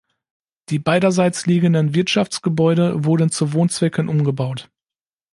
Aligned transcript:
Die 0.69 0.79
beiderseits 0.79 1.45
liegenden 1.45 1.93
Wirtschaftsgebäude 1.93 3.03
wurden 3.05 3.29
zu 3.29 3.53
Wohnzwecken 3.53 4.09
umgebaut. 4.09 4.71